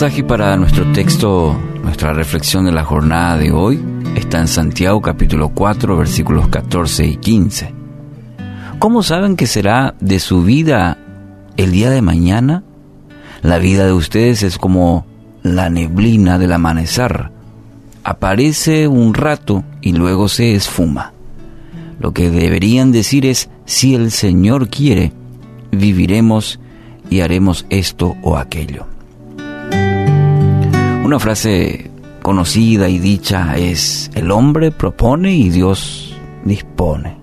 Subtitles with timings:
[0.00, 3.78] mensaje para nuestro texto, nuestra reflexión de la jornada de hoy
[4.38, 7.74] en Santiago capítulo 4 versículos 14 y 15.
[8.78, 10.98] ¿Cómo saben que será de su vida
[11.56, 12.62] el día de mañana?
[13.42, 15.04] La vida de ustedes es como
[15.42, 17.30] la neblina del amanecer.
[18.04, 21.12] Aparece un rato y luego se esfuma.
[21.98, 25.12] Lo que deberían decir es, si el Señor quiere,
[25.72, 26.60] viviremos
[27.10, 28.86] y haremos esto o aquello.
[31.04, 31.89] Una frase
[32.20, 37.16] conocida y dicha es, el hombre propone y Dios dispone.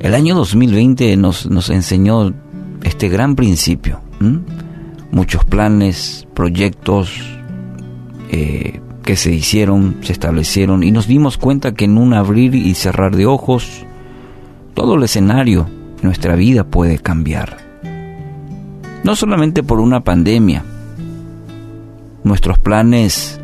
[0.00, 2.32] El año 2020 nos, nos enseñó
[2.82, 4.00] este gran principio.
[5.10, 7.10] Muchos planes, proyectos
[8.30, 12.74] eh, que se hicieron, se establecieron y nos dimos cuenta que en un abrir y
[12.74, 13.84] cerrar de ojos,
[14.74, 15.68] todo el escenario,
[16.02, 17.58] nuestra vida puede cambiar.
[19.04, 20.64] No solamente por una pandemia,
[22.24, 23.38] Nuestros planes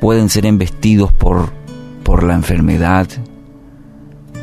[0.00, 1.50] pueden ser embestidos por,
[2.02, 3.06] por la enfermedad,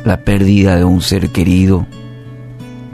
[0.04, 1.86] la pérdida de un ser querido,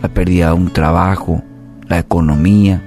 [0.03, 1.43] la pérdida de un trabajo,
[1.87, 2.83] la economía.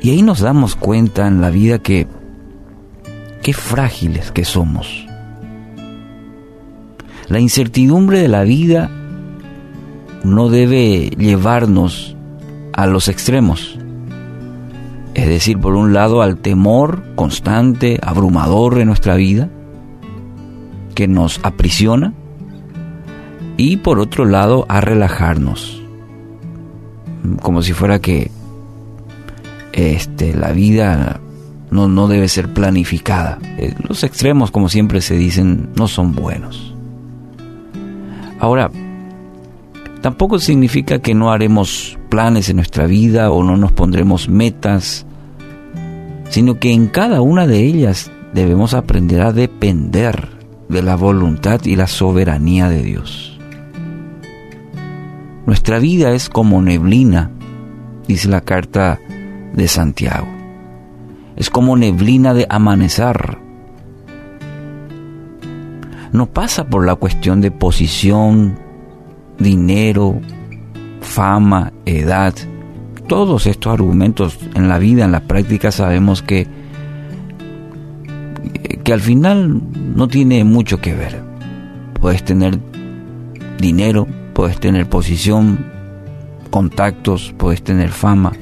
[0.00, 2.06] Y ahí nos damos cuenta en la vida que
[3.42, 5.06] qué frágiles que somos.
[7.28, 8.88] La incertidumbre de la vida
[10.22, 12.16] no debe llevarnos
[12.72, 13.78] a los extremos.
[15.16, 19.48] Es decir, por un lado al temor constante, abrumador de nuestra vida,
[20.94, 22.12] que nos aprisiona,
[23.56, 25.82] y por otro lado a relajarnos,
[27.40, 28.30] como si fuera que
[29.72, 31.18] este, la vida
[31.70, 33.38] no, no debe ser planificada.
[33.56, 36.74] Eh, los extremos, como siempre se dicen, no son buenos.
[38.38, 38.70] Ahora,
[40.02, 45.06] tampoco significa que no haremos planes en nuestra vida o no nos pondremos metas
[46.28, 50.28] sino que en cada una de ellas debemos aprender a depender
[50.68, 53.38] de la voluntad y la soberanía de Dios.
[55.46, 57.30] Nuestra vida es como neblina,
[58.08, 58.98] dice la carta
[59.54, 60.26] de Santiago.
[61.36, 63.38] Es como neblina de amanecer.
[66.12, 68.58] No pasa por la cuestión de posición,
[69.38, 70.20] dinero,
[71.16, 72.34] fama, edad,
[73.08, 76.46] todos estos argumentos en la vida, en la práctica, sabemos que,
[78.84, 79.62] que al final
[79.96, 81.22] no tiene mucho que ver.
[81.98, 82.58] Puedes tener
[83.58, 85.64] dinero, puedes tener posición,
[86.50, 88.34] contactos, puedes tener fama,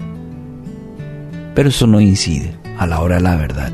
[1.54, 3.72] pero eso no incide a la hora de la verdad.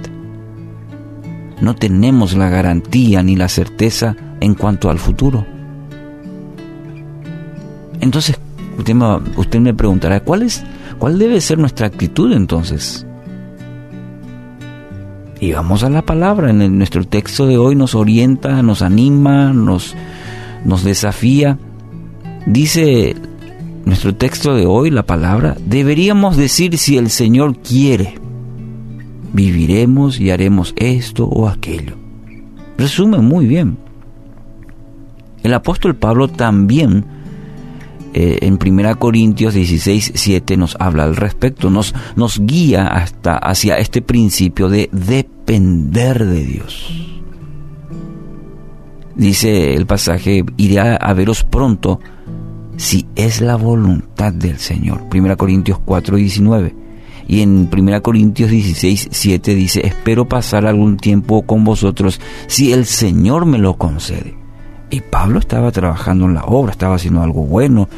[1.62, 5.46] No tenemos la garantía ni la certeza en cuanto al futuro.
[8.02, 8.38] Entonces,
[8.80, 10.64] usted me, usted me preguntará, ¿cuál es
[11.00, 13.06] ¿Cuál debe ser nuestra actitud entonces?
[15.40, 16.50] Y vamos a la palabra.
[16.50, 19.94] En nuestro texto de hoy nos orienta, nos anima, nos,
[20.66, 21.58] nos desafía.
[22.44, 23.16] Dice
[23.86, 28.16] nuestro texto de hoy, la palabra, deberíamos decir si el Señor quiere,
[29.32, 31.94] viviremos y haremos esto o aquello.
[32.76, 33.78] Resume muy bien.
[35.42, 37.06] El apóstol Pablo también
[38.12, 43.78] eh, en 1 Corintios 16, 7 nos habla al respecto, nos, nos guía hasta hacia
[43.78, 46.92] este principio de depender de Dios.
[49.14, 52.00] Dice el pasaje, iré a veros pronto
[52.80, 55.02] si es la voluntad del Señor.
[55.14, 56.74] 1 Corintios 4, 19.
[57.28, 62.86] Y en 1 Corintios 16, 7 dice, espero pasar algún tiempo con vosotros si el
[62.86, 64.39] Señor me lo concede.
[64.90, 67.88] Y Pablo estaba trabajando en la obra, estaba haciendo algo bueno,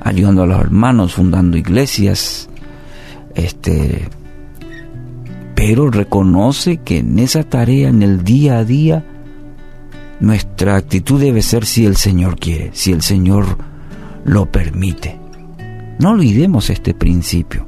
[0.00, 2.48] ayudando a los hermanos, fundando iglesias,
[3.34, 4.08] este,
[5.54, 9.04] pero reconoce que en esa tarea, en el día a día,
[10.20, 13.58] nuestra actitud debe ser si el Señor quiere, si el Señor
[14.24, 15.18] lo permite.
[15.98, 17.66] No olvidemos este principio.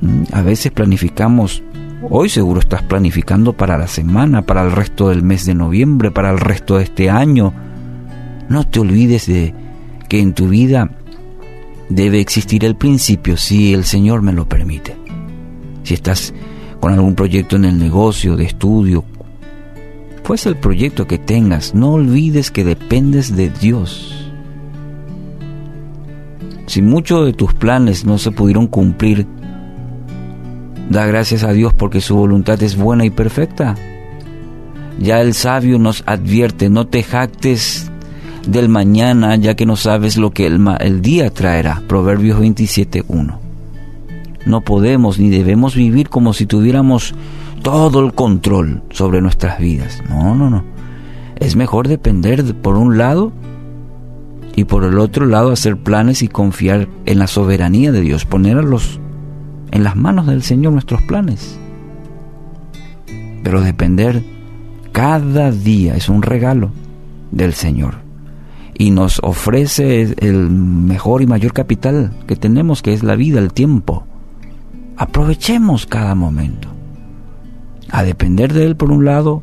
[0.00, 1.62] Mm, a veces planificamos
[2.00, 6.30] Hoy seguro estás planificando para la semana, para el resto del mes de noviembre, para
[6.30, 7.52] el resto de este año.
[8.48, 9.52] No te olvides de
[10.08, 10.90] que en tu vida
[11.88, 14.96] debe existir el principio si el Señor me lo permite.
[15.82, 16.32] Si estás
[16.78, 19.04] con algún proyecto en el negocio, de estudio,
[20.22, 24.30] fuese el proyecto que tengas, no olvides que dependes de Dios.
[26.66, 29.26] Si muchos de tus planes no se pudieron cumplir,
[30.88, 33.74] da gracias a Dios porque su voluntad es buena y perfecta.
[34.98, 37.90] Ya el sabio nos advierte, no te jactes
[38.46, 41.82] del mañana, ya que no sabes lo que el, el día traerá.
[41.86, 43.38] Proverbios 27.1.
[44.46, 47.14] No podemos ni debemos vivir como si tuviéramos
[47.62, 50.02] todo el control sobre nuestras vidas.
[50.08, 50.64] No, no, no.
[51.36, 53.32] Es mejor depender por un lado
[54.56, 58.98] y por el otro lado hacer planes y confiar en la soberanía de Dios, ponerlos
[59.70, 61.58] en las manos del Señor nuestros planes.
[63.42, 64.22] Pero depender
[64.92, 66.70] cada día es un regalo
[67.30, 68.08] del Señor
[68.78, 73.52] y nos ofrece el mejor y mayor capital que tenemos, que es la vida, el
[73.52, 74.06] tiempo.
[74.96, 76.68] Aprovechemos cada momento.
[77.90, 79.42] A depender de Él por un lado,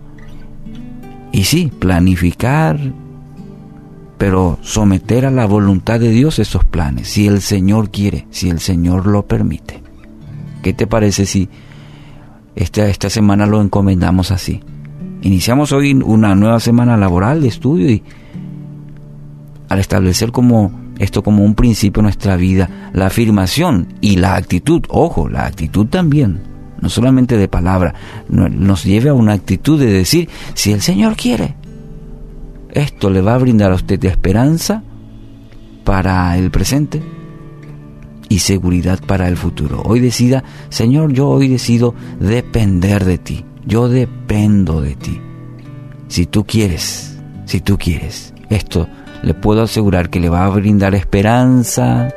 [1.31, 2.79] y sí, planificar,
[4.17, 8.59] pero someter a la voluntad de Dios esos planes, si el Señor quiere, si el
[8.59, 9.84] Señor lo permite.
[10.65, 11.47] ¿Qué te parece si
[12.55, 14.61] esta, esta semana lo encomendamos así?
[15.21, 18.01] Iniciamos hoy una nueva semana laboral de estudio y
[19.69, 24.81] al establecer como esto como un principio en nuestra vida, la afirmación y la actitud,
[24.89, 26.41] ojo, la actitud también,
[26.81, 27.93] no solamente de palabra,
[28.27, 31.53] nos lleve a una actitud de decir, si el Señor quiere,
[32.71, 34.81] esto le va a brindar a usted esperanza
[35.83, 37.03] para el presente
[38.29, 39.81] y seguridad para el futuro.
[39.85, 43.45] Hoy decida, Señor, yo hoy decido depender de ti.
[43.65, 45.19] Yo dependo de ti.
[46.07, 48.87] Si tú quieres, si tú quieres, esto
[49.23, 52.09] le puedo asegurar que le va a brindar esperanza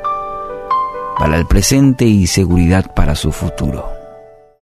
[1.17, 3.98] para el presente y seguridad para su futuro.